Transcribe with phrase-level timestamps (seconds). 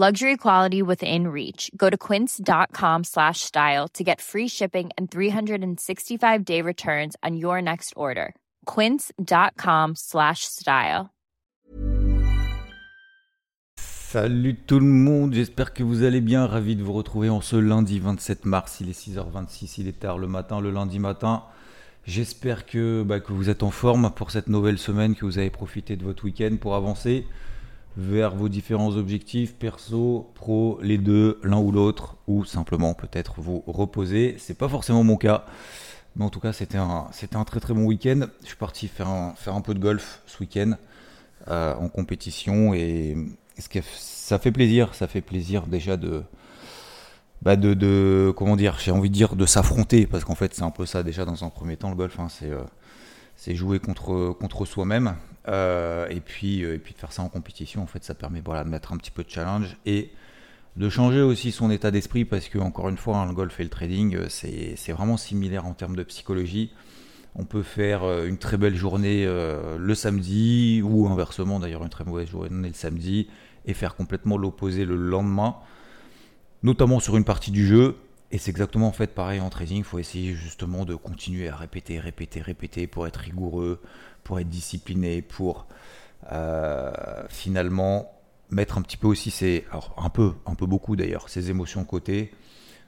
[0.00, 1.72] Luxury quality within reach.
[1.76, 7.94] Go to quince.com slash style to get free shipping and 365-day returns on your next
[7.96, 8.36] order.
[8.64, 11.10] quince.com slash style.
[13.76, 16.46] Salut tout le monde, j'espère que vous allez bien.
[16.46, 18.78] Ravi de vous retrouver en ce lundi 27 mars.
[18.80, 21.42] Il est 6h26, il est tard le matin, le lundi matin.
[22.04, 25.50] J'espère que, bah, que vous êtes en forme pour cette nouvelle semaine, que vous avez
[25.50, 27.26] profité de votre week-end pour avancer
[27.98, 33.64] vers vos différents objectifs, perso, pro, les deux, l'un ou l'autre, ou simplement peut-être vous
[33.66, 34.36] reposer.
[34.38, 35.44] C'est pas forcément mon cas,
[36.14, 37.10] mais en tout cas c'était un,
[37.44, 38.28] très très bon week-end.
[38.42, 40.74] Je suis parti faire un, peu de golf ce week-end
[41.48, 43.16] euh, en compétition et,
[43.58, 46.22] ça fait plaisir, ça fait plaisir déjà de,
[47.42, 50.70] bah de, comment dire, j'ai envie de dire de s'affronter parce qu'en fait c'est un
[50.70, 55.16] peu ça déjà dans un premier temps le golf, hein, c'est euh, jouer contre soi-même
[55.46, 58.68] et puis et puis de faire ça en compétition en fait ça permet voilà de
[58.68, 60.10] mettre un petit peu de challenge et
[60.76, 63.64] de changer aussi son état d'esprit parce que encore une fois hein, le golf et
[63.64, 66.72] le trading c'est c'est vraiment similaire en termes de psychologie.
[67.34, 72.28] On peut faire une très belle journée le samedi ou inversement d'ailleurs une très mauvaise
[72.28, 73.28] journée le samedi
[73.68, 75.56] et faire complètement l'opposé le lendemain,
[76.62, 77.96] notamment sur une partie du jeu.
[78.30, 81.56] Et c'est exactement en fait pareil en trading, il faut essayer justement de continuer à
[81.56, 83.80] répéter, répéter, répéter pour être rigoureux,
[84.22, 85.66] pour être discipliné, pour
[86.30, 86.92] euh,
[87.30, 88.12] finalement
[88.50, 91.82] mettre un petit peu aussi ses, alors un peu, un peu beaucoup d'ailleurs, ses émotions
[91.82, 92.32] de côté,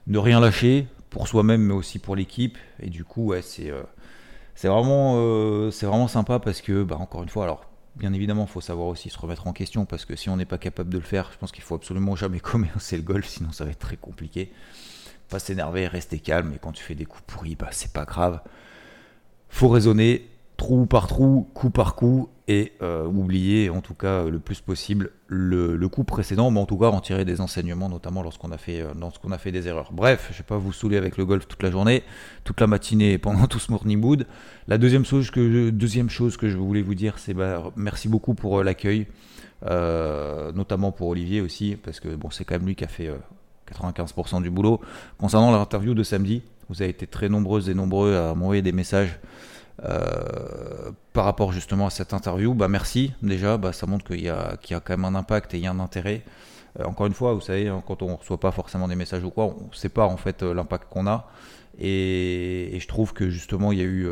[0.07, 2.57] ne rien lâcher pour soi-même mais aussi pour l'équipe.
[2.79, 3.81] Et du coup, ouais, c'est euh,
[4.63, 8.61] vraiment, euh, vraiment sympa parce que, bah, encore une fois, alors bien évidemment, il faut
[8.61, 11.03] savoir aussi se remettre en question parce que si on n'est pas capable de le
[11.03, 13.97] faire, je pense qu'il faut absolument jamais commencer le golf, sinon ça va être très
[13.97, 14.51] compliqué.
[15.31, 18.41] Pas s'énerver, rester calme, et quand tu fais des coups pourris, bah c'est pas grave.
[19.49, 20.27] Faut raisonner,
[20.57, 25.11] trou par trou, coup par coup, et euh, oublier en tout cas le plus possible
[25.27, 28.81] le, coup précédent, mais en tout cas en tirer des enseignements, notamment lorsqu'on a fait,
[28.81, 29.91] euh, des erreurs.
[29.93, 32.03] Bref, je ne vais pas vous saouler avec le golf toute la journée,
[32.43, 34.27] toute la matinée pendant tout ce morning mood.
[34.67, 38.09] La deuxième chose que je, deuxième chose que je voulais vous dire, c'est bah, merci
[38.09, 39.07] beaucoup pour euh, l'accueil,
[39.63, 43.09] notamment pour Olivier aussi, parce que bon, c'est quand même lui qui a fait
[43.69, 44.79] 95% du boulot.
[45.17, 49.19] Concernant l'interview de samedi, vous avez été très nombreuses et nombreux à m'envoyer des messages
[49.83, 54.29] euh, par rapport justement à cette interview, bah merci déjà, bah ça montre qu'il y,
[54.29, 56.23] a, y a quand même un impact et il y a un intérêt.
[56.79, 59.31] Euh, encore une fois, vous savez, hein, quand on reçoit pas forcément des messages ou
[59.31, 61.27] quoi, on ne sait pas en fait euh, l'impact qu'on a.
[61.79, 64.07] Et, je trouve que justement, il y a eu,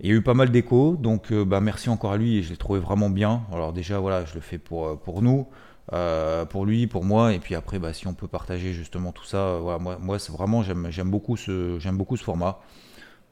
[0.00, 0.96] il y a eu pas mal d'échos.
[0.98, 3.42] Donc, bah, merci encore à lui et je l'ai trouvé vraiment bien.
[3.52, 5.46] Alors déjà, voilà, je le fais pour, pour nous.
[5.88, 9.58] Pour lui, pour moi, et puis après, bah, si on peut partager justement tout ça,
[9.60, 11.78] voilà, moi, c'est vraiment j'aime, beaucoup ce
[12.22, 12.60] format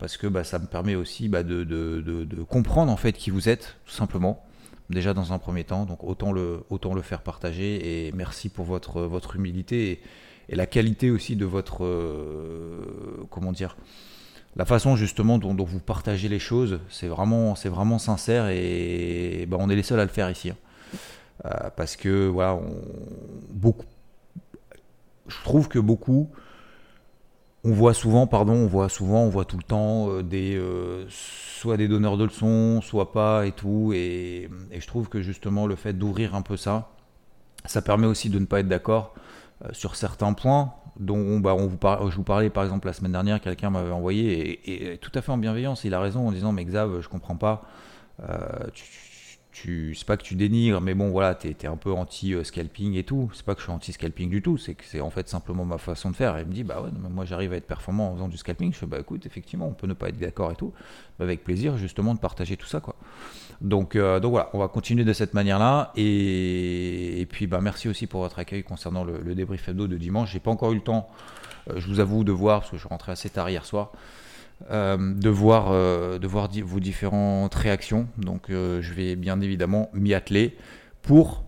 [0.00, 3.76] parce que bah, ça me permet aussi bah, de, comprendre en fait qui vous êtes,
[3.84, 4.42] tout simplement,
[4.88, 5.84] déjà dans un premier temps.
[5.84, 10.00] Donc autant le, faire partager et merci pour votre, humilité
[10.48, 12.82] et, la qualité aussi de votre, euh,
[13.30, 13.76] comment dire,
[14.56, 17.54] la façon justement dont, vous partagez les choses, c'est vraiment,
[17.98, 20.50] sincère et on est les seuls à le faire ici.
[20.50, 20.56] Hein.
[21.44, 22.58] Euh, parce que voilà,
[23.50, 23.86] beaucoup,
[25.28, 26.30] je trouve que beaucoup
[27.64, 31.04] on voit souvent, pardon, on voit souvent, on voit tout le temps euh, des, euh,
[31.08, 33.92] soit des donneurs de leçons, soit pas et tout.
[33.94, 36.88] Et, je trouve que justement le fait d'ouvrir un peu ça,
[37.66, 39.14] ça permet aussi de ne pas être d'accord
[39.72, 41.78] sur certains points dont bah, on vous
[42.10, 45.32] je vous parlais par exemple la semaine dernière, quelqu'un m'avait envoyé et, tout à fait
[45.32, 47.62] en bienveillance, il a raison en disant mais Xav, je comprends pas.
[48.72, 49.09] tu,
[49.52, 53.30] c'est pas que tu dénigres, mais bon voilà, tu es, un peu anti-scalping et tout.
[53.34, 55.78] C'est pas que je suis anti-scalping du tout, c'est que c'est en fait simplement ma
[55.78, 56.36] façon de faire.
[56.38, 58.72] Et il me dit, bah ouais, moi j'arrive à être performant en faisant du scalping.
[58.72, 60.72] Je fais, bah écoute, effectivement, on peut ne pas être d'accord et tout.
[61.18, 62.94] Avec plaisir justement de partager tout ça quoi.
[63.60, 65.92] Donc, euh, voilà, on va continuer de cette manière-là.
[65.96, 70.32] Et, puis bah merci aussi pour votre accueil concernant le, le débrief hebdo de dimanche.
[70.32, 71.08] J'ai pas encore eu le temps,
[71.68, 73.92] euh, je vous avoue, de voir, parce que je rentrais assez tard hier soir.
[74.68, 78.06] Euh, de voir, euh, de voir vos différentes réactions.
[78.18, 80.56] Donc euh, je vais bien évidemment m'y atteler
[81.02, 81.44] pour,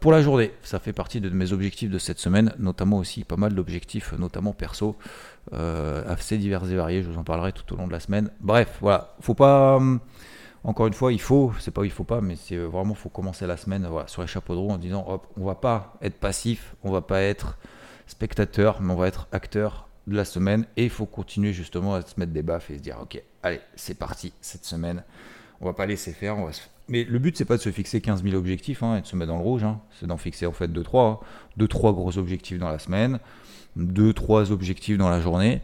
[0.00, 0.52] pour la journée.
[0.62, 4.52] Ça fait partie de mes objectifs de cette semaine, notamment aussi pas mal d'objectifs, notamment
[4.52, 4.96] perso,
[5.52, 7.02] assez divers et variés.
[7.02, 8.30] Je vous en parlerai tout au long de la semaine.
[8.40, 9.80] Bref, voilà, faut pas.
[10.64, 13.46] encore une fois, il faut, c'est pas il faut pas, mais c'est vraiment faut commencer
[13.46, 16.18] la semaine voilà, sur les chapeaux de roue en disant hop, on va pas être
[16.18, 17.56] passif, on va pas être
[18.08, 22.02] spectateur, mais on va être acteur de la semaine et il faut continuer justement à
[22.02, 25.02] se mettre des baffes et se dire ok, allez, c'est parti cette semaine.
[25.60, 26.50] On va pas laisser faire, on va
[26.88, 29.14] Mais le but, c'est pas de se fixer 15 000 objectifs hein, et de se
[29.14, 29.62] mettre dans le rouge.
[29.62, 29.80] Hein.
[29.98, 31.20] C'est d'en fixer en fait 2-3.
[31.58, 31.92] 2-3 hein.
[31.92, 33.20] gros objectifs dans la semaine,
[33.78, 35.60] 2-3 objectifs dans la journée.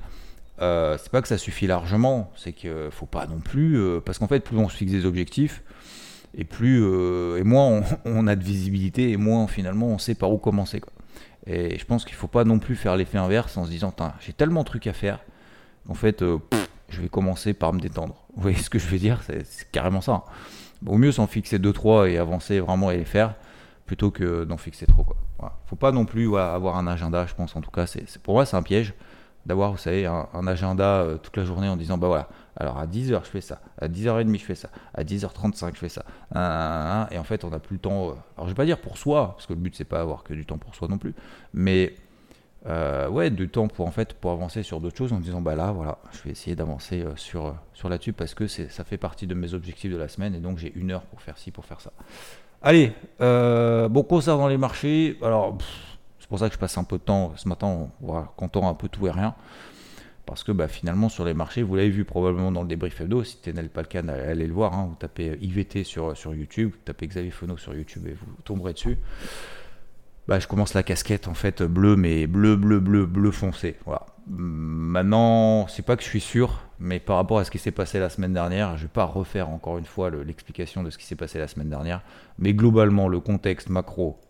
[0.61, 3.79] Euh, c'est pas que ça suffit largement, c'est qu'il faut pas non plus.
[3.79, 5.63] Euh, parce qu'en fait, plus on se fixe des objectifs,
[6.37, 10.33] et plus euh, et moins on, a de visibilité, et moins finalement on sait par
[10.33, 10.81] où commencer.
[10.81, 10.93] Quoi.
[11.49, 14.35] Et je pense qu'il faut pas non plus faire l'effet inverse en se disant j'ai
[14.35, 15.21] tellement de trucs à faire
[15.87, 16.23] qu'en fait
[16.89, 18.15] je vais commencer par me détendre.
[18.37, 19.23] Vous voyez ce que je veux dire?
[19.23, 20.25] C'est carrément ça.
[20.87, 23.35] Au mieux s'en fixer 2-3 et avancer vraiment et les faire,
[23.87, 25.03] plutôt que d'en fixer trop.
[25.03, 25.17] Quoi.
[25.39, 25.57] Voilà.
[25.67, 27.87] Faut pas non plus avoir un agenda, je pense en tout cas.
[27.87, 28.95] c'est pour moi, c'est un piège
[29.47, 32.87] d'avoir, vous savez, un, agenda euh, toute la journée en disant, bah voilà, alors à
[32.87, 36.05] 10h je fais ça, à 10h30 je fais ça, à 10h35 je fais ça.
[37.11, 38.09] et en fait, on n'a plus le temps.
[38.09, 40.25] Euh, alors je vais pas dire pour soi, parce que le but c'est pas avoir
[40.25, 41.15] que du temps pour soi non plus,
[41.55, 41.95] mais
[42.67, 45.55] euh, ouais, du temps pour en fait pour avancer sur d'autres choses en disant bah
[45.55, 49.29] là voilà, je vais essayer d'avancer euh, sur sur là-dessus parce que ça fait partie
[49.29, 51.65] de mes objectifs de la semaine et donc j'ai une heure pour faire ci pour
[51.65, 51.93] faire ça.
[52.61, 55.57] Allez, bon concernant les marchés, alors
[56.19, 58.75] c'est pour ça que je passe un peu de temps ce matin, on va un
[58.75, 59.37] peu tout et rien.
[60.29, 63.25] Parce que bah, finalement, sur les marchés, vous l'avez vu probablement dans le débrief hebdo,
[63.25, 64.75] si ce n'est pas le allez le voir.
[64.75, 68.27] Hein, vous tapez IVT sur, sur YouTube, vous tapez Xavier Fono sur YouTube et vous
[68.45, 68.99] tomberez dessus
[70.29, 73.77] bah, je commence la casquette en fait bleu, mais bleu, bleu, bleu, bleu foncé.
[73.87, 74.05] Voilà.
[74.29, 77.99] Maintenant, c'est pas que je suis sûr, mais par rapport à ce qui s'est passé
[77.99, 81.17] la semaine dernière, je vais pas refaire encore une fois l'explication de ce qui s'est
[81.17, 82.03] passé la semaine dernière,
[82.39, 84.21] mais globalement, le contexte macro,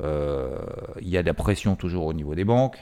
[0.00, 0.56] euh,
[1.00, 2.78] il y a de la pression toujours au niveau des banques.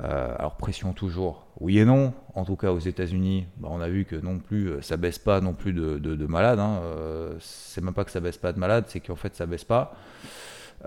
[0.00, 2.12] Euh, alors pression toujours, oui et non.
[2.34, 5.18] En tout cas aux États-Unis, bah, on a vu que non plus euh, ça baisse
[5.18, 6.60] pas non plus de, de, malades.
[6.60, 6.80] Hein.
[7.40, 9.94] c'est même pas que ça baisse pas de malades, c'est qu'en fait ça baisse pas.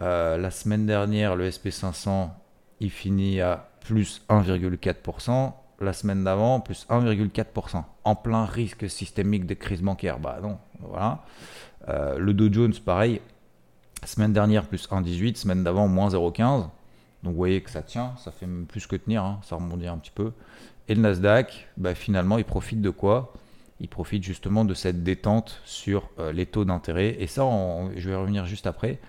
[0.01, 2.29] Euh, la semaine dernière, le SP500,
[2.79, 5.53] il finit à plus 1,4%.
[5.79, 7.83] La semaine d'avant, plus 1,4%.
[8.03, 10.19] En plein risque systémique de crise bancaire.
[10.19, 11.23] Bah non, voilà.
[11.89, 13.19] Euh, le Dow Jones, pareil.
[14.05, 15.37] Semaine dernière, plus 1,18.
[15.37, 16.69] Semaine d'avant, moins 0,15.
[17.23, 19.39] Donc vous voyez que ça tient, ça fait plus que tenir, hein.
[19.43, 20.31] ça rebondit un petit peu.
[20.87, 23.33] Et le Nasdaq, bah, finalement, il profite de quoi?
[23.79, 27.15] Il profite justement de cette détente sur euh, les taux d'intérêt.
[27.19, 27.43] Et ça,
[27.95, 28.99] je vais revenir juste après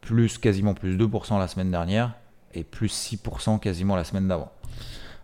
[0.00, 2.14] plus quasiment plus 2% la semaine dernière
[2.54, 4.50] et plus 6% quasiment la semaine d'avant.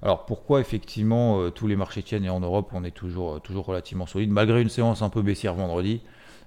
[0.03, 3.39] Alors pourquoi effectivement euh, tous les marchés tiennent et en Europe on est toujours, euh,
[3.39, 6.03] toujours relativement solide malgré une séance un peu baissière vendredi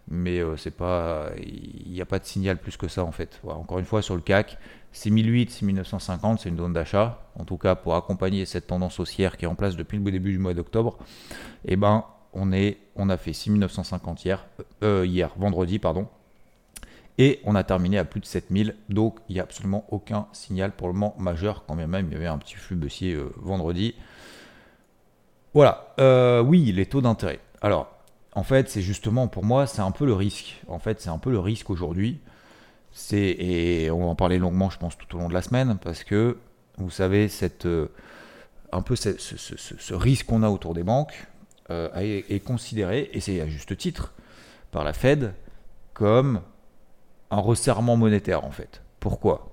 [0.08, 3.42] mais c'est pas il n'y a pas de signal plus que ça en fait.
[3.44, 4.58] encore une fois sur le CAC
[4.92, 9.46] 6008 6950 c'est une zone d'achat en tout cas pour accompagner cette tendance haussière qui
[9.46, 10.98] est en place depuis le début du mois d'octobre.
[11.66, 14.46] Et eh ben on est on a fait 6950 hier
[14.82, 16.08] hier vendredi pardon
[17.20, 20.72] et on a terminé à plus de 7000, donc il n'y a absolument aucun signal
[20.72, 23.94] pour le moment majeur, quand même il y avait un petit flux baissier euh, vendredi.
[25.54, 27.42] Voilà, euh, oui, les taux d'intérêt.
[27.62, 27.92] Alors,
[28.36, 30.62] en fait, c'est justement pour moi, c'est un peu le risque.
[30.70, 32.22] En fait, c'est un peu le risque aujourd'hui.
[32.92, 35.78] C'est et on va en parler longuement, je pense, tout au long de la semaine,
[35.82, 36.38] parce que
[36.78, 37.88] vous savez, cette euh,
[38.72, 41.28] un peu ce, risque qu'on a autour des banques
[41.70, 44.14] est considéré, et c'est à juste titre,
[44.72, 45.34] par la Fed
[45.94, 46.42] comme
[47.32, 48.82] un resserrement monétaire en fait.
[49.00, 49.52] Pourquoi?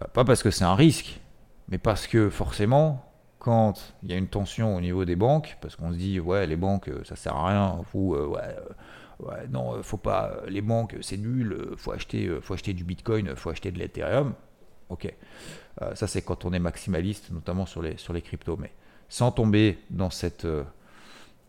[0.00, 1.20] Euh, Pas parce que c'est un risque,
[1.68, 3.04] mais parce que forcément,
[3.38, 6.46] quand il y a une tension au niveau des banques, parce qu'on se dit ouais
[6.46, 8.72] les banques ça sert à rien, ou euh, ouais, euh,
[9.50, 13.70] non faut pas les banques c'est nul, faut acheter faut acheter du Bitcoin, faut acheter
[13.70, 14.34] de l'Ethereum.
[14.88, 15.12] Ok,
[15.94, 18.72] ça c'est quand on est maximaliste, notamment sur les sur les cryptos, mais
[19.08, 20.46] sans tomber dans cette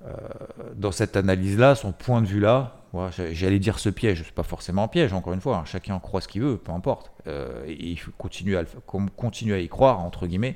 [0.05, 2.75] euh, cette analyse-là, son point de vue-là,
[3.31, 5.65] j'allais dire ce piège, c'est pas forcément un piège, encore une fois, hein.
[5.65, 7.11] chacun croit ce qu'il veut, peu importe.
[7.27, 8.63] Euh, il faut continuer à,
[9.15, 10.55] continuer à y croire, entre guillemets.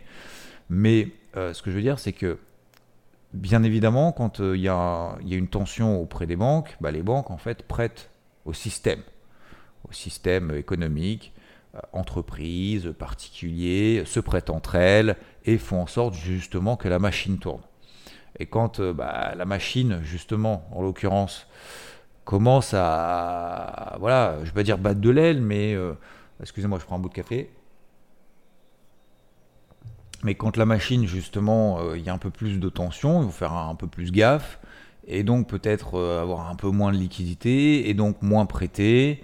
[0.69, 2.37] Mais euh, ce que je veux dire, c'est que,
[3.33, 7.37] bien évidemment, quand il y, a une tension auprès des banques, bah, les banques, en
[7.37, 8.09] fait, prêtent
[8.45, 9.01] au système,
[9.87, 11.33] au système économique,
[11.93, 17.61] entreprises, particuliers, se prêtent entre elles et font en sorte justement que la machine tourne.
[18.39, 21.47] Et quand euh, bah, la machine, justement, en l'occurrence,
[22.25, 25.93] commence à, voilà, je vais pas dire battre de l'aile, mais euh,
[26.41, 27.51] excusez-moi, je prends un bout de café.
[30.23, 33.25] Mais quand la machine, justement, euh, il y a un peu plus de tension, il
[33.25, 34.59] faut faire un, peu plus gaffe,
[35.07, 39.23] et donc peut-être avoir un peu moins de liquidité, et donc moins prêter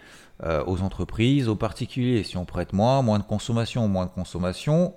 [0.66, 2.24] aux entreprises, aux particuliers.
[2.24, 4.94] Si on prête moins, moins de consommation, moins de consommation,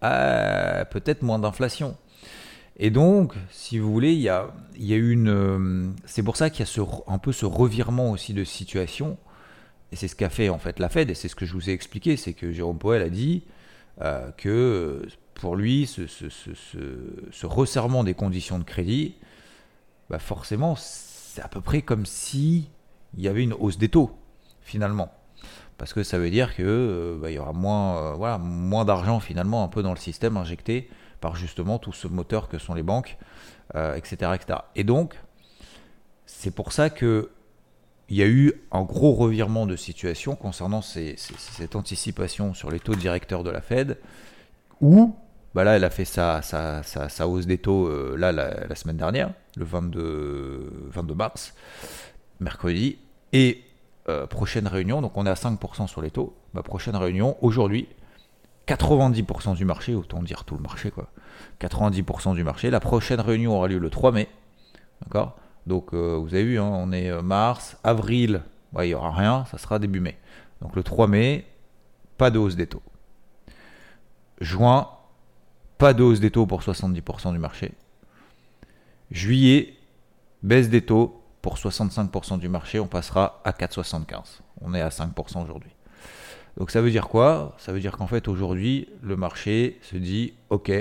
[0.00, 1.96] peut-être moins d'inflation.
[2.76, 5.28] Et donc, si vous voulez, il y a, une.
[5.28, 9.18] Euh, c'est pour ça qu'il y a un peu ce revirement aussi de situation.
[9.92, 11.68] Et c'est ce qu'a fait en fait la Fed, et c'est ce que je vous
[11.68, 13.52] ai expliqué c'est que Jérôme Powell a dit euh,
[14.36, 19.16] que pour lui, ce, resserrement des conditions de crédit,
[20.10, 22.68] bah forcément, c'est à peu près comme si
[23.16, 24.10] il y avait une hausse des taux,
[24.60, 25.12] finalement.
[25.78, 29.18] Parce que ça veut dire que euh, bah, y aura moins, euh, voilà, moins d'argent
[29.20, 30.88] finalement un peu dans le système injecté
[31.20, 33.16] par justement tout ce moteur que sont les banques,
[33.74, 34.60] etc., euh, etc.
[34.76, 35.20] Et donc,
[36.26, 37.30] c'est pour ça que
[38.08, 42.94] il y a eu un gros revirement de situation concernant cette anticipation sur les taux
[42.94, 43.98] directeurs de la Fed,
[44.80, 45.14] où
[45.54, 49.64] bah là, elle a fait sa, sa, hausse des taux là, la, semaine dernière, le
[49.64, 51.54] 22, 22 mars,
[52.40, 52.98] mercredi,
[53.32, 53.62] et
[54.08, 57.86] euh, prochaine réunion, donc on est à 5% sur les taux, ma prochaine réunion, aujourd'hui,
[58.66, 61.08] 90% du marché, autant dire tout le marché, quoi.
[61.60, 62.70] 90% du marché.
[62.70, 64.28] La prochaine réunion aura lieu le 3 mai.
[65.02, 65.36] D'accord?
[65.66, 68.42] Donc euh, vous avez vu, hein, on est euh, mars, avril,
[68.78, 70.18] il n'y aura rien, ça sera début mai.
[70.60, 71.44] Donc le 3 mai,
[72.18, 72.82] pas de hausse des taux.
[74.40, 74.88] Juin,
[75.78, 77.72] pas de hausse des taux pour 70% du marché.
[79.10, 79.74] Juillet,
[80.42, 84.40] baisse des taux pour 65% du marché, on passera à 4,75.
[84.60, 85.72] On est à 5% aujourd'hui.
[86.56, 87.54] Donc ça veut dire quoi?
[87.58, 90.72] Ça veut dire qu'en fait aujourd'hui, le marché se dit, ok,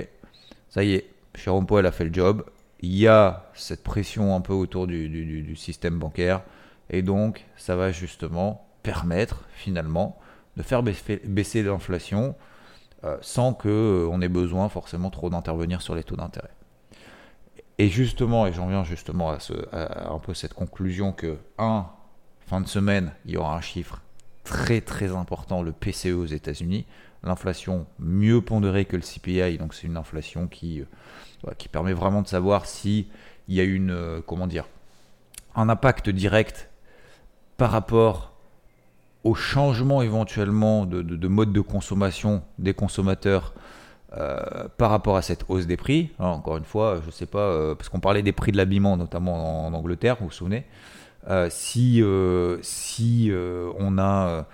[0.70, 2.44] ça y est, Jérôme Powell a fait le job,
[2.82, 6.42] il y a cette pression un peu autour du, système bancaire,
[6.90, 10.20] et donc ça va justement permettre finalement
[10.58, 12.36] de faire baisser, l'inflation
[13.04, 16.52] euh, sans qu'on euh, ait besoin forcément trop d'intervenir sur les taux d'intérêt.
[17.78, 21.88] Et justement, et j'en viens justement à, ce, un peu cette conclusion que, un,
[22.48, 24.02] fin de semaine, il y aura un chiffre
[24.52, 26.86] très très important, le PCE aux États-Unis,
[27.24, 32.22] l'inflation mieux pondérée que le CPI, donc c'est une inflation qui, euh, qui permet vraiment
[32.22, 33.08] de savoir si
[33.48, 34.66] il y a une, euh, comment dire,
[35.56, 36.70] un impact direct
[37.56, 38.34] par rapport
[39.24, 43.54] au changement éventuellement de, de mode de consommation des consommateurs
[44.18, 47.74] euh, par rapport à cette hausse des prix, encore une fois, je ne sais pas,
[47.76, 50.66] parce qu'on parlait des prix de l'habillement, notamment en, Angleterre, vous vous souvenez,
[51.50, 52.04] si,
[52.62, 53.32] si
[53.80, 54.48] on a,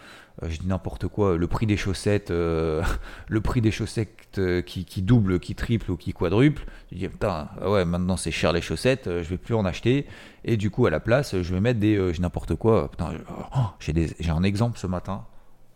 [0.43, 5.39] je dis n'importe quoi, le prix des chaussettes, le prix des chaussettes qui, qui, double,
[5.39, 9.05] qui triple ou qui quadruple, je dis putain, ah ouais, maintenant c'est cher les chaussettes,
[9.05, 10.05] je vais plus en acheter,
[10.45, 13.13] et du coup à la place, je vais mettre des, n'importe quoi, putain,
[13.55, 15.25] oh, j'ai un exemple ce matin,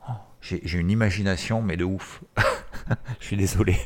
[0.08, 2.24] oh, j'ai une imagination, mais de ouf.
[3.20, 3.78] je suis désolé.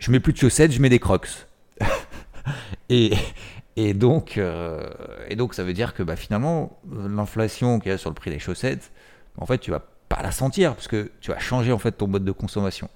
[0.00, 1.46] Je mets plus de chaussettes, je mets des crocs.
[2.88, 3.12] et,
[3.76, 4.88] et, donc, euh,
[5.28, 8.30] et donc, ça veut dire que bah, finalement, l'inflation qu'il y a sur le prix
[8.30, 8.92] des chaussettes,
[9.38, 12.06] en fait, tu vas pas la sentir parce que tu vas changer en fait ton
[12.06, 12.88] mode de consommation.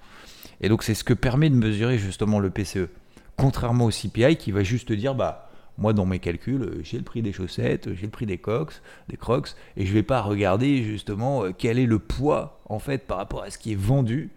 [0.61, 2.89] Et donc, c'est ce que permet de mesurer justement le PCE.
[3.37, 7.03] Contrairement au CPI qui va juste te dire, bah, moi, dans mes calculs, j'ai le
[7.03, 10.83] prix des chaussettes, j'ai le prix des crocs, des crocs, et je vais pas regarder
[10.83, 14.29] justement euh, quel est le poids en fait par rapport à ce qui est vendu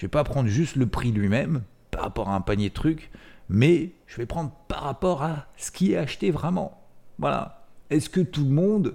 [0.00, 3.10] je vais pas prendre juste le prix lui-même par rapport à un panier de trucs,
[3.52, 6.80] mais je vais prendre par rapport à ce qui est acheté vraiment.
[7.18, 7.66] Voilà.
[7.90, 8.94] Est-ce que tout le monde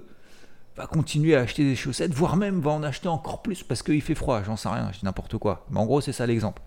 [0.77, 4.01] va continuer à acheter des chaussettes, voire même va en acheter encore plus parce qu'il
[4.01, 5.65] fait froid, j'en sais rien, je dis n'importe quoi.
[5.69, 6.61] Mais en gros, c'est ça l'exemple.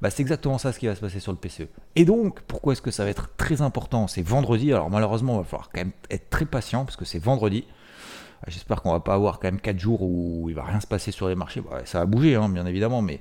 [0.00, 1.68] Bah, c'est exactement ça ce qui va se passer sur le PCE.
[1.96, 4.06] Et donc, pourquoi est-ce que ça va être très important?
[4.06, 7.20] C'est vendredi, alors malheureusement, il va falloir quand même être très patient parce que c'est
[7.20, 7.64] vendredi.
[8.46, 11.10] J'espère qu'on va pas avoir quand même 4 jours où il va rien se passer
[11.10, 11.60] sur les marchés.
[11.60, 13.20] Bah, ça va bouger, hein, bien évidemment, mais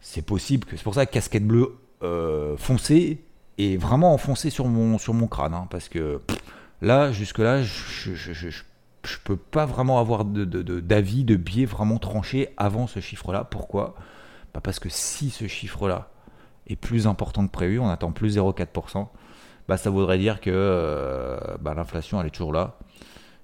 [0.00, 3.24] c'est possible que c'est pour ça que casquette bleue euh, foncée
[3.58, 5.54] et vraiment enfoncée sur mon, crâne.
[5.54, 6.20] Hein, parce que
[6.82, 12.86] là, jusque-là, je ne peux pas vraiment avoir d'avis, de, de, biais vraiment tranché avant
[12.86, 13.44] ce chiffre-là.
[13.44, 13.94] Pourquoi?
[14.52, 16.10] Bah, Parce que si ce chiffre-là
[16.66, 19.08] est plus important que prévu, on attend plus 0,4%,
[19.68, 22.78] bah, ça voudrait dire que euh, bah, l'inflation, elle est toujours là.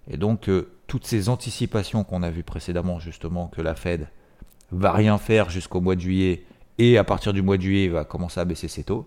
[0.09, 4.09] Et donc, euh, toutes ces anticipations qu'on a vues précédemment, justement, que la Fed
[4.73, 6.45] va rien faire jusqu'au mois de juillet
[6.79, 9.07] et à partir du mois de juillet il va commencer à baisser ses taux,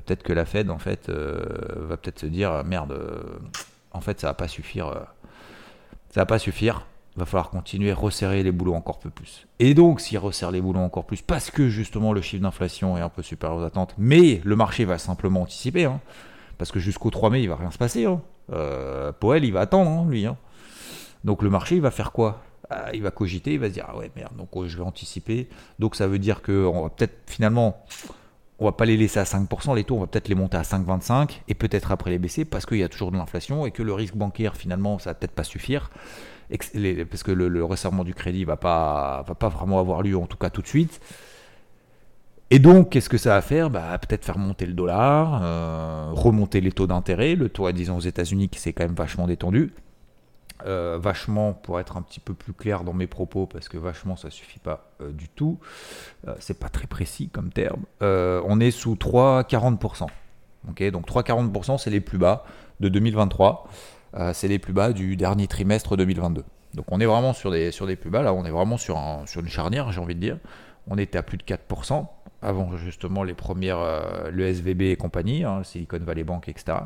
[0.00, 1.42] peut-être que la Fed en fait euh,
[1.76, 3.22] va peut-être se dire merde, euh,
[3.92, 5.00] en fait ça va pas suffire, euh,
[6.10, 9.46] ça va pas suffire, va falloir continuer à resserrer les boulots encore peu plus.
[9.58, 13.02] Et donc s'il resserre les boulots encore plus, parce que justement le chiffre d'inflation est
[13.02, 16.00] un peu supérieur aux attentes, mais le marché va simplement anticiper, hein,
[16.58, 18.06] parce que jusqu'au 3 mai il va rien se passer.
[18.06, 18.20] Hein.
[19.20, 20.26] Powell il va attendre hein, lui.
[20.26, 20.36] Hein.
[21.24, 22.42] Donc le marché il va faire quoi?
[22.70, 24.82] Ah, il va cogiter, il va se dire ah ouais merde, donc oh, je vais
[24.82, 25.48] anticiper.
[25.78, 27.84] Donc ça veut dire que on va peut-être finalement,
[28.62, 30.62] on va pas les laisser à 5%, les taux, on va peut-être les monter à
[30.62, 33.82] 5,25 et peut-être après les baisser parce qu'il y a toujours de l'inflation et que
[33.82, 35.90] le risque bancaire finalement ça va peut-être pas suffire
[36.48, 40.36] parce que le, resserrement du crédit va pas va pas vraiment avoir lieu en tout
[40.36, 41.00] cas tout de suite.
[42.50, 43.70] Et donc, qu'est-ce que ça va faire?
[43.70, 48.00] Bah, Peut-être faire monter le dollar, euh, remonter les taux d'intérêt, le taux, disons, aux
[48.00, 49.72] États-Unis qui s'est quand même vachement détendu.
[50.66, 54.16] Euh, vachement, pour être un petit peu plus clair dans mes propos, parce que vachement
[54.16, 55.58] ça suffit pas euh, du tout,
[56.28, 60.06] euh, c'est pas très précis comme terme, on est sous 3,40%.
[60.68, 62.44] ok donc 3,40% c'est les plus bas
[62.80, 63.68] de 2023,
[64.34, 66.44] c'est les plus bas du dernier trimestre 2022.
[66.74, 69.48] Donc on est vraiment sur des, sur plus bas, là on est vraiment sur une
[69.48, 70.38] charnière, j'ai envie de dire.
[70.88, 72.06] On était à plus de 4%
[72.40, 73.78] avant justement les premières,
[74.30, 76.78] le SVB et compagnie, hein, Silicon Valley Bank, etc.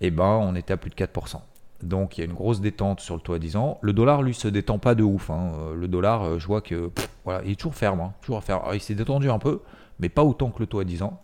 [0.00, 1.40] Et eh ben on était à plus de 4%.
[1.84, 3.78] Donc il y a une grosse détente sur le taux à 10 ans.
[3.82, 5.30] Le dollar, lui, se détend pas de ouf.
[5.30, 5.52] Hein.
[5.58, 6.90] Euh, le dollar, euh, je vois que
[7.24, 8.00] voilà, il est toujours ferme.
[8.00, 8.40] Hein.
[8.40, 8.62] ferme.
[8.72, 9.60] il s'est détendu un peu,
[9.98, 11.20] mais pas autant que le taux à 10 ans.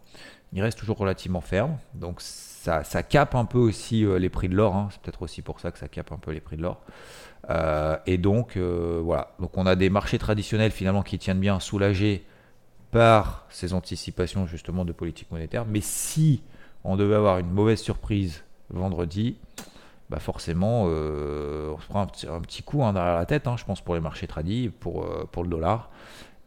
[0.53, 1.79] Il reste toujours relativement ferme.
[1.95, 4.77] Donc ça, ça capte un peu aussi euh, les prix de l'or.
[4.77, 4.89] Hein.
[4.91, 6.81] C'est peut-être aussi pour ça que ça capte un peu les prix de l'or.
[8.07, 9.33] et donc voilà.
[9.41, 12.25] Donc on a des marchés traditionnels finalement qui tiennent bien soulagés
[12.91, 15.65] par ces anticipations justement de politique monétaire.
[15.65, 16.43] Mais si
[16.85, 19.37] on devait avoir une mauvaise surprise vendredi,
[20.11, 23.65] bah forcément, euh, on se prend un petit, coup hein, derrière la tête, hein, je
[23.65, 25.89] pense, pour les marchés tradis, pour, euh, pour le dollar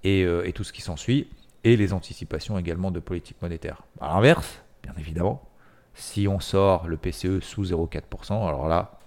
[0.04, 1.30] et, euh, et tout ce qui s'ensuit,
[1.64, 3.84] et les anticipations également de politique monétaire.
[4.02, 5.50] À l'inverse, bien évidemment,
[5.94, 9.00] si on sort le PCE sous 0,4%, alors là,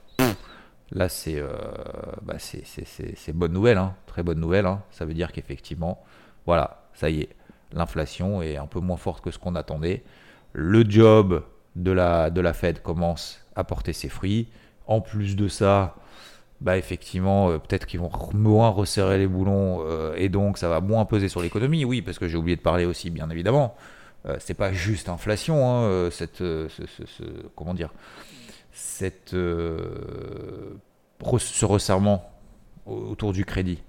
[0.91, 1.43] là c'est
[2.23, 4.67] bah c'est bonne nouvelle, hein, très bonne nouvelle.
[4.91, 6.03] ça veut dire qu'effectivement,
[6.47, 7.29] voilà, ça y est,
[7.73, 10.03] l'inflation est un peu moins forte que ce qu'on attendait.
[10.55, 11.45] Le job
[11.75, 14.49] de la, de la Fed commence à porter ses fruits.
[14.87, 15.97] En plus de ça,
[16.61, 20.81] bah effectivement, euh, peut-être qu'ils vont moins resserrer les boulons euh, et donc ça va
[20.81, 21.85] moins peser sur l'économie.
[21.85, 23.75] Oui, parce que j'ai oublié de parler aussi, bien évidemment.
[24.27, 26.43] Euh, c'est pas juste inflation, hein, cette,
[27.55, 27.93] comment dire,
[28.73, 30.05] cette, ce
[31.65, 32.31] resserrement
[32.87, 33.83] autour du crédit.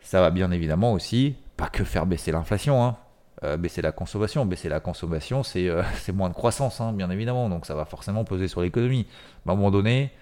[0.00, 2.96] Ça va bien évidemment aussi, pas que faire baisser l'inflation, hein,
[3.44, 4.46] euh, baisser la consommation.
[4.46, 5.82] Baisser la consommation, c'est euh,
[6.14, 7.48] moins de croissance, hein, bien évidemment.
[7.48, 9.06] Donc ça va forcément peser sur l'économie.
[9.46, 10.12] à un moment donné,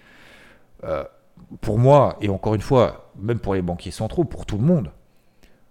[0.83, 1.03] euh,
[1.61, 4.91] pour moi, et encore une fois, même pour les banquiers centraux, pour tout le monde,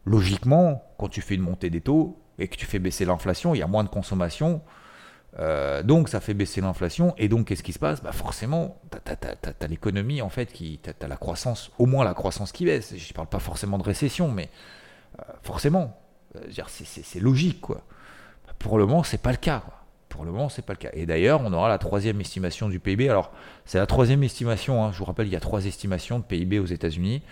[0.05, 3.59] logiquement, quand tu fais une montée des taux et que tu fais baisser l'inflation, il
[3.59, 4.63] y a moins de consommation.
[5.85, 8.03] donc ça fait baisser l'inflation et donc qu'est-ce qui se passe?
[8.03, 12.53] Bah Forcément, tu as, l'économie en fait, qui tu la croissance, au moins la croissance
[12.53, 12.95] qui baisse.
[12.97, 14.49] Je ne parle pas forcément de récession, mais
[15.43, 15.97] forcément,
[16.51, 17.83] c'est logique, quoi.
[18.59, 19.63] Pour le moment, c'est pas le cas.
[20.09, 20.91] Pour le moment, c'est pas le cas.
[20.93, 23.09] Et d'ailleurs, on aura la troisième estimation du PIB.
[23.09, 23.33] Alors,
[23.65, 24.85] c'est la troisième estimation.
[24.85, 24.93] Hein.
[24.93, 27.23] Je vous rappelle, il y a trois estimations de PIB aux États-Unis.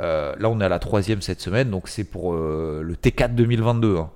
[0.00, 3.34] Euh, là, on est à la troisième cette semaine, donc c'est pour euh, le T4
[3.34, 3.98] 2022.
[3.98, 4.10] Hein.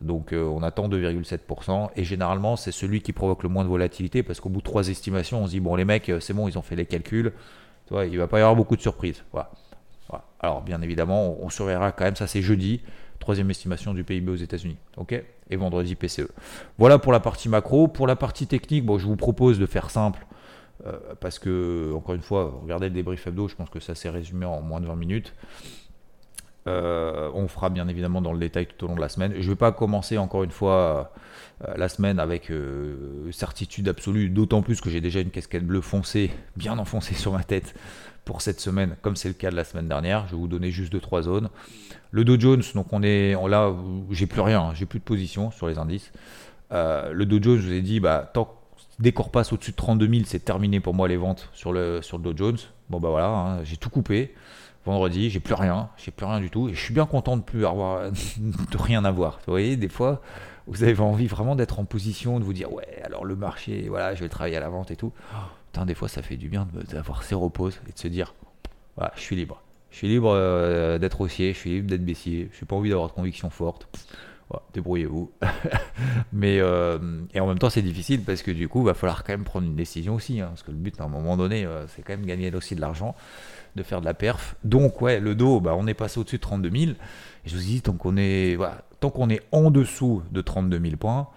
[0.00, 1.90] Donc, on attend 2,7%.
[1.96, 4.88] Et généralement, c'est celui qui provoque le moins de volatilité parce qu'au bout de trois
[4.88, 7.32] estimations, on se dit bon, les mecs, c'est bon, ils ont fait les calculs.
[7.86, 9.22] Tu vois, il va pas y avoir beaucoup de surprises.
[9.30, 9.50] Voilà.
[10.40, 12.16] Alors, bien évidemment, on surveillera quand même.
[12.16, 12.82] Ça, c'est jeudi
[13.22, 14.76] troisième estimation du PIB aux États-Unis.
[14.96, 15.22] ok?
[15.50, 16.28] Et vendredi PCE.
[16.78, 17.88] Voilà pour la partie macro.
[17.88, 20.26] Pour la partie technique, je vous propose de faire simple.
[20.86, 24.10] Euh, parce que, encore une fois, regardez le débrief hebdo, je pense que ça s'est
[24.10, 25.34] résumé en moins de 20 minutes.
[26.68, 29.32] Euh, on fera bien évidemment dans le détail tout au long de la semaine.
[29.34, 31.12] Je ne vais pas commencer encore une fois
[31.66, 32.52] euh, la semaine avec
[33.32, 37.42] certitude absolue, d'autant plus que j'ai déjà une casquette bleue foncée, bien enfoncée sur ma
[37.42, 37.74] tête
[38.24, 40.26] pour cette semaine, comme c'est le cas de la semaine dernière.
[40.26, 41.48] Je vais vous donner juste 2-3 zones.
[42.10, 43.74] Le Dow Jones, donc on est là,
[44.10, 46.12] j'ai plus rien, hein, j'ai plus de position sur les indices.
[46.72, 48.54] Euh, le Dow Jones, je vous ai dit, bah, tant,
[48.98, 52.00] dès qu'on repasse au-dessus de 32 000, c'est terminé pour moi les ventes sur le,
[52.02, 52.58] sur le Dow Jones.
[52.90, 54.34] Bon bah voilà, hein, j'ai tout coupé.
[54.84, 56.68] Vendredi, j'ai plus rien, j'ai plus rien du tout.
[56.68, 58.10] Et je suis bien content de plus avoir,
[58.78, 59.38] rien avoir.
[59.46, 60.20] Vous voyez, des fois,
[60.66, 64.14] vous avez envie vraiment d'être en position, de vous dire, ouais, alors le marché, voilà,
[64.14, 65.12] je vais travailler à la vente et tout.
[65.66, 68.34] putain, des fois, ça fait du bien d'avoir ses reposes et de se dire,
[68.96, 69.62] voilà, je suis libre.
[69.90, 72.90] Je suis libre euh, d'être haussier, je suis libre d'être baissier, je n'ai pas envie
[72.90, 73.88] d'avoir de conviction forte.
[74.74, 75.32] Débrouillez-vous.
[76.32, 76.98] Mais euh,
[77.34, 79.44] et en même temps, c'est difficile parce que du coup, il va falloir quand même
[79.44, 80.40] prendre une décision aussi.
[80.40, 82.74] Hein, parce que le but, à un moment donné, euh, c'est quand même gagner aussi
[82.74, 83.14] de l'argent,
[83.76, 84.56] de faire de la perf.
[84.64, 86.92] Donc, ouais, le dos, bah, on est passé au-dessus de 32 000.
[86.92, 86.96] Et
[87.46, 88.58] je vous dis, tant qu'on est,
[89.00, 91.28] tant qu'on est en dessous de 32 000 points,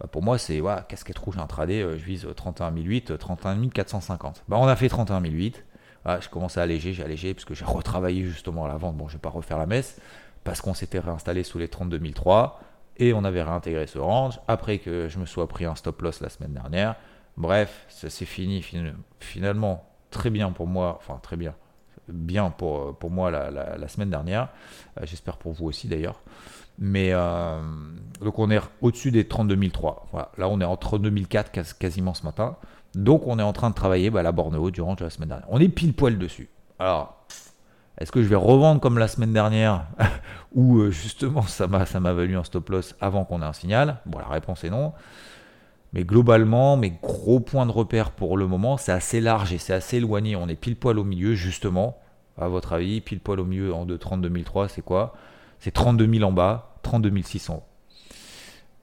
[0.00, 4.44] bah, pour moi, c'est casquette rouge intraday, je vise 31 008, 31 450.
[4.48, 5.64] Bah, on a fait 31 008.
[6.04, 8.96] Ah, je commence à alléger, j'ai allégé, parce que j'ai retravaillé justement à la vente.
[8.96, 9.98] Bon, je vais pas refaire la messe,
[10.44, 12.60] parce qu'on s'était réinstallé sous les 32 003,
[12.96, 16.20] et on avait réintégré ce range, après que je me sois pris un stop loss
[16.20, 16.96] la semaine dernière.
[17.36, 18.64] Bref, ça s'est fini
[19.18, 21.54] finalement très bien pour moi, enfin très bien,
[22.08, 24.48] bien pour, pour moi la, semaine dernière,
[25.00, 26.20] euh, j'espère pour vous aussi d'ailleurs.
[26.78, 27.60] Mais euh,
[28.20, 30.08] donc on est au-dessus des 32 003.
[30.10, 30.30] Voilà.
[30.38, 32.56] Là on est en 32 004 quasiment ce matin.
[32.94, 35.46] Donc on est en train de travailler bah, la borne haute durant la semaine dernière.
[35.50, 36.48] On est pile poil dessus.
[36.78, 37.26] Alors,
[37.98, 39.86] est-ce que je vais revendre comme la semaine dernière?
[40.54, 44.18] Ou euh, justement ça m'a valu un stop loss avant qu'on ait un signal Bon,
[44.18, 44.92] la réponse est non.
[45.94, 49.72] Mais globalement, mes gros points de repère pour le moment, c'est assez large et c'est
[49.72, 50.34] assez éloigné.
[50.34, 51.98] On est pile poil au milieu, justement.
[52.36, 55.14] À votre avis, pile poil au milieu en 32 003, c'est quoi?
[55.60, 57.64] C'est 32 000 en bas, 32 600.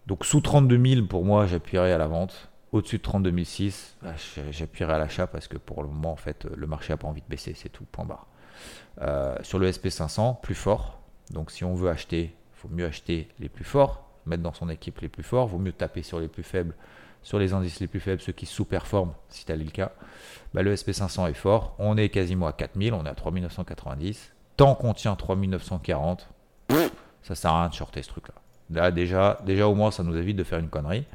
[0.07, 2.49] Donc sous 32 000, pour moi, j'appuierai à la vente.
[2.71, 4.13] Au-dessus de 32 006, bah,
[4.49, 7.21] j'appuierai à l'achat parce que pour le moment, en fait, le marché n'a pas envie
[7.21, 8.27] de baisser, c'est tout, point barre.
[9.01, 11.00] Euh, sur le SP500, plus fort.
[11.33, 14.69] Donc si on veut acheter, il faut mieux acheter les plus forts, mettre dans son
[14.69, 15.47] équipe les plus forts.
[15.47, 16.75] Vaut mieux taper sur les plus faibles,
[17.23, 19.91] sur les indices les plus faibles, ceux qui sous-performent, si tel est le cas.
[20.53, 21.75] Bah, le SP500 est fort.
[21.79, 24.31] On est quasiment à 4000, on est à 3990.
[24.57, 26.29] Tant qu'on tient 3940,
[27.23, 28.35] ça sert à rien de shorter ce truc-là.
[28.69, 31.05] Là, déjà, déjà, au moins, ça nous évite de faire une connerie.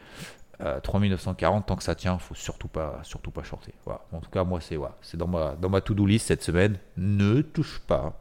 [0.82, 3.74] 3940, euh, tant que ça tient, faut surtout pas, surtout pas shorter.
[4.12, 6.78] En tout cas, moi, c'est c'est dans ma, dans ma to-do list cette semaine.
[6.96, 8.18] Ne touche pas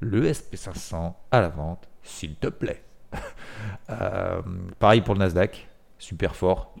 [0.00, 2.82] le SP500 à la vente, s'il te plaît.
[3.90, 4.42] Euh,
[4.78, 5.66] pareil pour le Nasdaq,
[5.98, 6.74] super fort.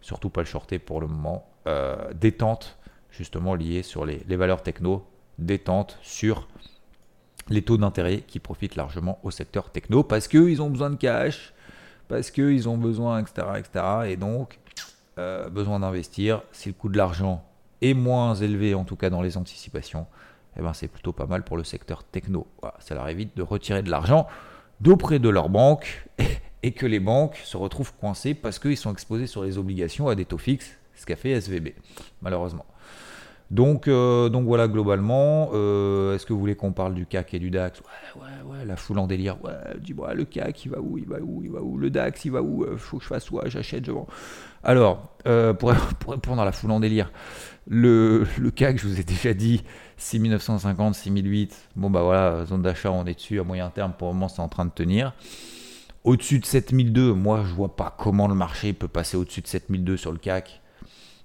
[0.00, 1.48] surtout pas le shorter pour le moment.
[1.68, 2.76] Euh, détente,
[3.10, 5.06] justement liée sur les, valeurs techno.
[5.38, 6.48] Détente sur
[7.48, 11.54] les taux d'intérêt qui profitent largement au secteur techno parce qu'ils ont besoin de cash
[12.08, 13.46] parce qu'ils ont besoin, etc.
[13.58, 13.84] etc.
[14.08, 14.58] et donc,
[15.18, 16.42] euh, besoin d'investir.
[16.52, 17.44] Si le coût de l'argent
[17.80, 20.06] est moins élevé, en tout cas dans les anticipations,
[20.58, 22.46] eh ben, c'est plutôt pas mal pour le secteur techno.
[22.78, 24.26] ça leur évite de retirer de l'argent
[24.80, 26.06] d'auprès de leurs banques
[26.62, 30.14] et que les banques se retrouvent coincées parce qu'ils sont exposés sur les obligations à
[30.14, 31.74] des taux fixes, ce qu'a fait SVB,
[32.20, 32.66] malheureusement.
[33.52, 37.38] Donc, euh, donc voilà, globalement, euh, est-ce que vous voulez qu'on parle du CAC et
[37.38, 37.80] du DAX?
[37.80, 39.36] Ouais, ouais, ouais, la foule en délire.
[39.44, 41.76] Ouais, dis-moi, le CAC, il va où Il va où Il va où?
[41.76, 42.64] Le DAX, il va où?
[42.64, 43.50] Euh, Faut que je fasse quoi?
[43.50, 44.06] J'achète, je vends.
[44.64, 45.06] Alors,
[45.58, 47.12] pour, pour, répondre à la foule en délire,
[47.68, 49.62] le, le CAC, je vous ai déjà dit,
[49.98, 51.68] 6950, 6008.
[51.76, 53.38] Bon, bah voilà, zone d'achat, on est dessus.
[53.38, 55.12] À moyen terme, pour le moment, c'est en train de tenir.
[56.04, 59.98] Au-dessus de 7002, moi, je vois pas comment le marché peut passer au-dessus de 7002
[59.98, 60.62] sur le CAC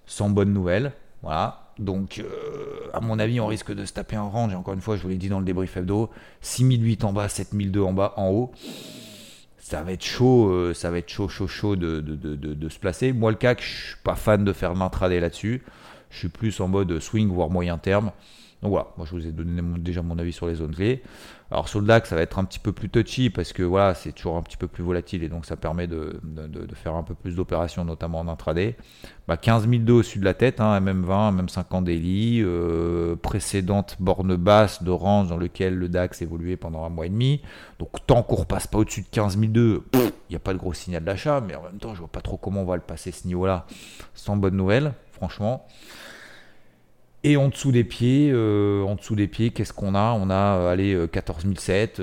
[0.06, 0.92] sans bonne nouvelle.
[1.24, 1.67] Voilà.
[1.80, 4.54] Donc, euh, à mon avis, on risque de se taper un range.
[4.56, 6.10] encore une fois, je vous l'ai dit dans le débrief hebdo
[6.42, 8.52] 6008 en bas, 7002 en bas, en haut.
[9.60, 13.12] Ça va être chaud, euh, ça va être chaud, chaud, chaud de, de, se placer.
[13.12, 15.64] Moi, le CAC, je suis pas fan de faire l'intraday là-dessus.
[16.10, 18.12] Je suis plus en mode swing, voire moyen terme.
[18.62, 21.04] Donc voilà, moi je vous ai donné déjà mon avis sur les zones clés.
[21.50, 23.94] Alors sur le DAX, ça va être un petit peu plus touchy parce que voilà,
[23.94, 26.20] c'est toujours un petit peu plus volatile et donc ça permet de,
[26.74, 28.76] faire un peu plus d'opérations, notamment en intraday.
[29.30, 32.44] Bah, 15 002 au-dessus de la tête, hein, MM20, MM50 daily,
[33.22, 37.42] précédente borne basse de range dans lequel le DAX évoluait pendant un mois et demi.
[37.80, 40.74] Donc tant qu'on repasse pas au-dessus de 15 002, il n'y a pas de gros
[40.74, 43.12] signal d'achat, mais en même temps, je vois pas trop comment on va le passer
[43.12, 43.66] ce niveau-là
[44.14, 45.66] sans bonne nouvelle, franchement.
[47.24, 50.14] Et en dessous des pieds, euh, en dessous des pieds, qu'est-ce qu'on a?
[50.14, 52.02] On a euh, allez 14007,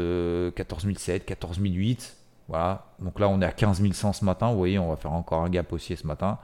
[0.55, 2.17] 14007, 14008.
[2.49, 2.87] Voilà.
[2.99, 4.51] Donc là, on est à 15100 ce matin.
[4.51, 6.39] Vous voyez, on va faire encore un gap haussier ce matin.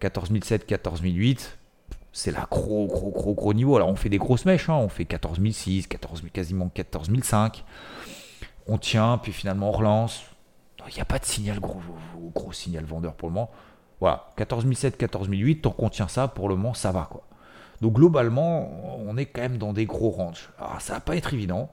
[0.00, 1.58] 14007, 14008.
[2.12, 3.76] C'est là gros, gros, gros, gros niveau.
[3.76, 4.68] Alors on fait des grosses mèches.
[4.68, 4.74] Hein.
[4.74, 7.64] On fait 14006, 14, quasiment 14005.
[8.66, 10.24] On tient, puis finalement on relance.
[10.88, 11.80] Il n'y a pas de signal gros,
[12.34, 13.50] gros signal vendeur pour le moment.
[14.00, 15.62] Voilà, 14007, 14008.
[15.62, 17.22] Tant qu'on tient ça, pour le moment, ça va quoi.
[17.80, 18.70] Donc globalement,
[19.06, 20.50] on est quand même dans des gros ranges.
[20.58, 21.70] Alors ça va pas être évident.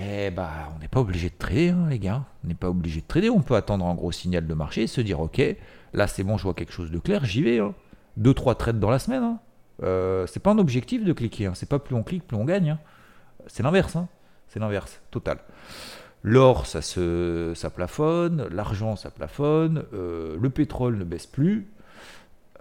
[0.00, 2.24] Eh bah, on n'est pas obligé de trader, hein, les gars.
[2.44, 3.30] On n'est pas obligé de trader.
[3.30, 5.42] On peut attendre un gros signal de marché et se dire, ok,
[5.92, 7.60] là c'est bon, je vois quelque chose de clair, j'y vais.
[7.60, 7.74] Hein.
[8.16, 9.22] Deux, trois trades dans la semaine.
[9.22, 9.38] Hein.
[9.82, 11.50] Euh, c'est pas un objectif de cliquer.
[11.54, 12.78] C'est pas plus on clique, plus on gagne.
[13.46, 13.96] C'est l'inverse.
[14.48, 15.38] C'est l'inverse, total.
[16.22, 18.48] L'or, ça se, ça plafonne.
[18.50, 19.84] L'argent, ça plafonne.
[19.92, 21.68] Euh, le pétrole ne baisse plus.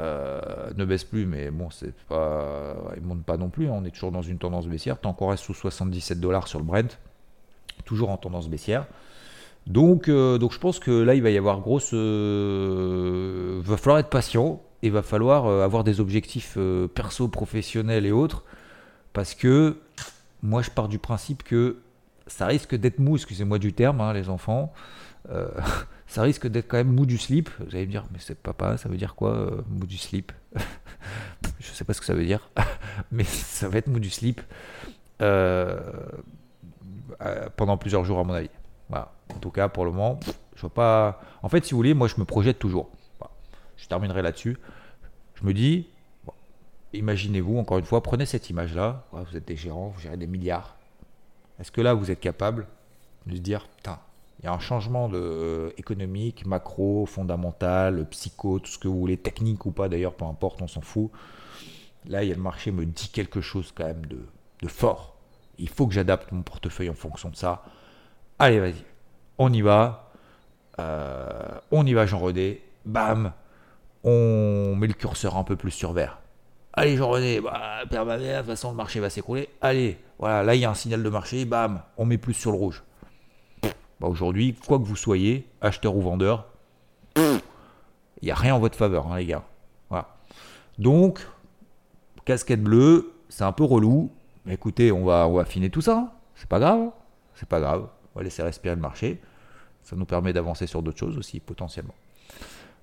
[0.01, 3.67] Euh, ne baisse plus, mais bon, c'est pas, il monte pas non plus.
[3.67, 3.75] Hein.
[3.75, 4.99] On est toujours dans une tendance baissière.
[4.99, 6.99] Tant qu'on reste sous 77 dollars sur le Brent,
[7.85, 8.87] toujours en tendance baissière.
[9.67, 11.91] Donc, euh, donc je pense que là, il va y avoir grosse.
[11.93, 16.57] Euh, va falloir être patient et va falloir avoir des objectifs
[16.93, 18.43] perso, professionnels et autres.
[19.13, 19.77] Parce que
[20.43, 21.77] moi, je pars du principe que
[22.27, 24.73] ça risque d'être mou, excusez-moi du terme, hein, les enfants.
[26.07, 27.49] ça risque d'être quand même mou du slip.
[27.59, 30.31] Vous allez me dire, mais c'est papa, ça veut dire quoi, euh, mou du slip?
[31.59, 32.49] Je sais pas ce que ça veut dire,
[33.11, 34.41] mais ça va être mou du slip
[35.21, 35.79] euh,
[37.55, 38.49] pendant plusieurs jours, à mon avis.
[38.89, 39.13] Voilà.
[39.33, 40.19] En tout cas, pour le moment,
[40.55, 41.21] je vois pas.
[41.41, 42.89] En fait, si vous voulez, moi, je me projette toujours.
[43.77, 44.57] Je terminerai là-dessus.
[45.35, 45.87] Je me dis,
[46.93, 49.05] imaginez-vous, encore une fois, prenez cette image-là.
[49.11, 50.77] vous êtes des gérants, vous gérez des milliards.
[51.59, 52.67] Est-ce que là, vous êtes capable
[53.25, 53.99] de se dire, putain,
[54.45, 58.99] il y a un changement de, euh, économique, macro, fondamental, psycho, tout ce que vous
[58.99, 61.09] voulez, technique ou pas d'ailleurs, peu importe, on s'en fout.
[62.07, 65.15] Là, il y a le marché me dit quelque chose quand même de, fort.
[65.57, 67.63] Il faut que j'adapte mon portefeuille en fonction de ça.
[68.37, 68.83] Allez, vas-y,
[69.39, 70.11] on y va.
[70.77, 72.61] Euh, on y va, Jean Rodet.
[72.85, 73.33] Bam,
[74.03, 76.19] on, met le curseur un peu plus sur vert.
[76.73, 79.49] Allez, Jean-René, bah, ma de toute façon, le marché va s'écrouler.
[79.61, 82.51] Allez, voilà, là, il y a un signal de marché, bam, on met plus sur
[82.51, 82.83] le rouge.
[83.99, 86.47] Bah, Aujourd'hui, quoi que vous soyez, acheteur ou vendeur,
[87.17, 87.39] il
[88.23, 89.43] n'y a rien en votre faveur, hein, les gars.
[89.89, 90.15] Voilà.
[90.79, 91.25] Donc,
[92.25, 94.11] casquette bleue, c'est un peu relou.
[94.49, 96.13] Écoutez, on va, affiner tout ça.
[96.35, 96.89] C'est pas grave.
[97.35, 97.87] C'est pas grave.
[98.13, 99.21] On va laisser respirer le marché.
[99.83, 101.93] Ça nous permet d'avancer sur d'autres choses aussi, potentiellement.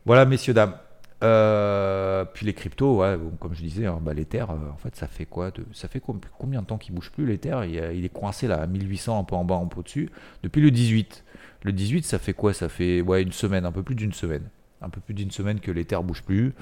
[0.07, 0.77] Voilà, messieurs, dames.
[1.23, 3.03] Euh, puis les cryptos,
[3.39, 6.03] comme je disais, hein, bah, l'Ether, euh, en fait, ça fait quoi Ça fait
[6.39, 9.25] combien de temps qu'il bouge plus l'Ether il, il, est coincé là à 1800, un
[9.25, 10.11] peu en bas, un peu au-dessus,
[10.43, 11.25] depuis le 18.
[11.63, 12.53] Le 18, ça fait quoi?
[12.53, 14.49] Ça fait une semaine, un peu plus d'une semaine.
[14.81, 16.55] Un peu plus d'une semaine que l'Ether bouge plus.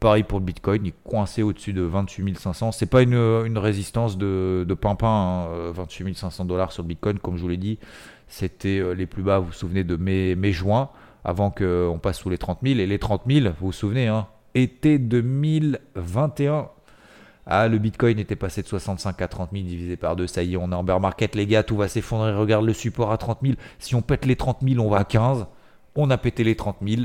[0.00, 2.72] Pareil pour le Bitcoin, il est coincé au-dessus de 28 500.
[2.72, 7.48] C'est pas une, résistance de, de pimpin, 28 500 dollars sur Bitcoin, comme je vous
[7.48, 7.78] l'ai dit.
[8.28, 10.90] C'était euh, les plus bas, vous vous souvenez, de mai-juin
[11.24, 12.80] avant qu'on passe sous les 30 000.
[12.80, 16.68] Et les 30 000, vous vous souvenez, hein, été 2021.
[17.46, 20.26] Ah, le Bitcoin était passé de 65 à 30 000 divisé par 2.
[20.26, 22.34] Ça y est, on est en bear market, les gars, tout va s'effondrer.
[22.34, 23.54] Regarde le support à 30 000.
[23.78, 25.46] Si on pète les 30 000, on va à 15.
[25.94, 27.02] On a pété les 30 000.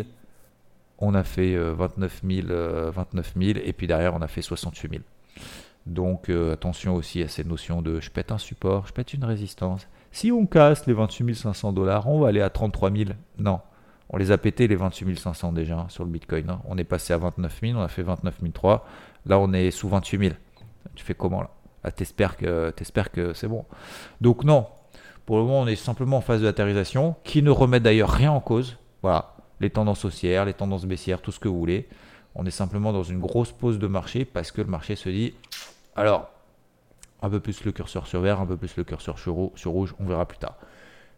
[1.00, 2.48] On a fait 29 000,
[2.92, 5.04] 29 000 et puis derrière, on a fait 68 000.
[5.86, 9.26] Donc euh, attention aussi à ces notions de je pète un support, je pète une
[9.26, 9.88] résistance.
[10.12, 13.10] Si on casse les 28 500 dollars, on va aller à 33 000.
[13.38, 13.60] Non,
[14.14, 16.48] on les a pétés les 28 500 déjà hein, sur le Bitcoin.
[16.48, 16.62] Hein.
[16.66, 18.84] On est passé à 29 000, on a fait 29 300.
[19.26, 20.36] Là, on est sous 28 000.
[20.94, 21.50] Tu fais comment là?
[21.84, 23.66] Ah, T'espères que, c'est bon.
[24.22, 24.68] Donc non,
[25.26, 28.32] pour le moment, on est simplement en phase de latérisation qui ne remet d'ailleurs rien
[28.32, 28.78] en cause.
[29.02, 31.90] Voilà, les tendances haussières, les tendances baissières, tout ce que vous voulez.
[32.36, 35.34] On est simplement dans une grosse pause de marché parce que le marché se dit,
[35.96, 36.30] alors,
[37.24, 40.06] un peu plus le curseur sur vert, un peu plus le curseur sur rouge, on
[40.06, 40.58] verra plus tard.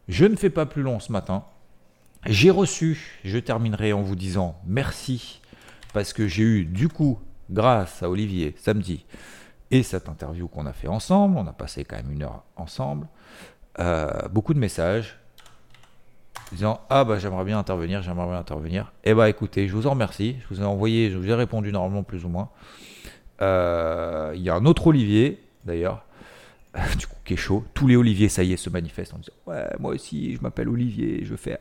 [0.08, 1.44] Je ne fais pas plus long ce matin.
[2.26, 5.42] J'ai reçu, je terminerai en vous disant merci
[5.94, 7.20] parce que j'ai eu du coup,
[7.52, 9.06] grâce à Olivier samedi
[9.70, 13.08] et cette interview qu'on a fait ensemble, on a passé quand même une heure ensemble,
[13.80, 15.20] euh, beaucoup de messages
[16.52, 18.92] disant ah bah j'aimerais bien intervenir, j'aimerais bien intervenir.
[19.04, 21.72] Eh bah écoutez, je vous en remercie, je vous ai envoyé, je vous ai répondu
[21.72, 22.50] normalement plus ou moins.
[23.44, 26.05] Euh, il y a un autre Olivier d'ailleurs
[26.98, 27.64] du coup, qui est chaud.
[27.74, 30.70] Tous les Olivier, ça y est, se manifestent en disant Ouais, moi aussi, je m'appelle
[30.70, 31.60] Olivier, je veux faire.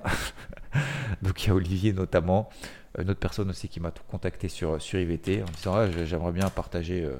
[1.23, 2.49] Donc, il y a Olivier notamment,
[2.99, 6.49] une autre personne aussi qui m'a contacté sur, sur IVT en disant ah, J'aimerais bien
[6.51, 7.17] partager, euh,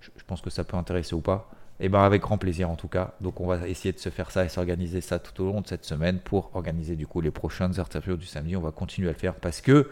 [0.00, 1.50] je, pense que ça peut intéresser ou pas.
[1.80, 3.14] Et eh bien, avec grand plaisir en tout cas.
[3.20, 5.66] Donc, on va essayer de se faire ça et s'organiser ça tout au long de
[5.66, 8.54] cette semaine pour organiser du coup les prochaines interviews du samedi.
[8.56, 9.90] On va continuer à le faire parce que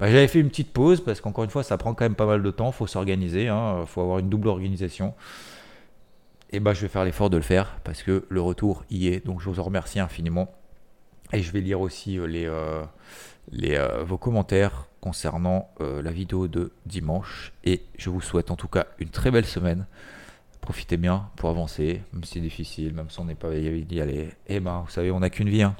[0.00, 2.26] bah, j'avais fait une petite pause parce qu'encore une fois, ça prend quand même pas
[2.26, 2.70] mal de temps.
[2.70, 3.84] Il faut s'organiser, il hein.
[3.86, 5.14] faut avoir une double organisation
[6.52, 9.24] et bah, je vais faire l'effort de le faire parce que le retour y est.
[9.24, 10.52] Donc je vous en remercie infiniment.
[11.32, 12.84] Et je vais lire aussi euh, les, euh,
[13.62, 17.52] euh, vos commentaires concernant la vidéo de dimanche.
[17.64, 19.86] Et je vous souhaite en tout cas une très belle semaine.
[20.60, 24.28] Profitez bien pour avancer, même si c'est difficile, même si on n'est pas y aller.
[24.46, 25.62] Et ben, vous savez, on n'a qu'une vie.
[25.62, 25.74] Hein.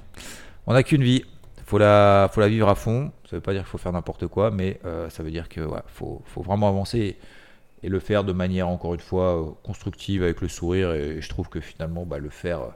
[0.66, 1.24] On n'a qu'une vie.
[1.66, 3.12] Faut la, faut la vivre à fond.
[3.26, 4.80] Ça ne veut pas dire qu'il faut faire n'importe quoi, mais
[5.11, 7.16] ça veut dire que faut, faut vraiment avancer
[7.83, 11.29] et le faire de manière encore une fois euh, constructive avec le sourire et je
[11.29, 12.71] trouve que finalement bah, le faire euh,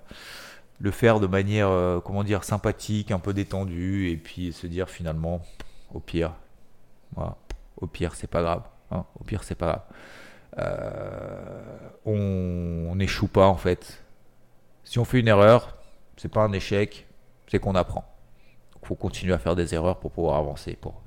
[0.81, 4.91] le faire de manière euh, comment dire sympathique un peu détendue et puis se dire
[4.91, 5.43] finalement
[5.95, 6.33] au pire
[7.15, 7.37] voilà,
[7.77, 9.83] au pire c'est pas grave hein, au pire c'est pas grave.
[12.07, 14.03] On n'échoue pas en fait.
[14.85, 15.77] Si on fait une erreur
[16.17, 17.07] c'est pas un échec
[17.47, 18.05] c'est qu'on apprend.
[18.83, 21.03] Il faut continuer à faire des erreurs pour pouvoir avancer pour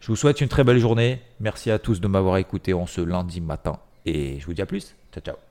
[0.00, 1.20] je vous souhaite une très belle journée.
[1.40, 3.78] Merci à tous de m'avoir écouté en ce lundi matin.
[4.04, 4.94] Et je vous dis à plus.
[5.12, 5.45] Ciao, ciao.